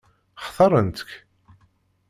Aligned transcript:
Xtaṛent-k? 0.45 1.07